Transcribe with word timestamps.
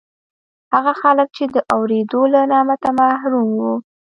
هغه 0.73 0.93
خلک 1.01 1.27
چې 1.37 1.43
د 1.53 1.55
اورېدو 1.75 2.21
له 2.33 2.41
نعمته 2.51 2.89
محروم 2.99 3.47
وو 3.59 3.73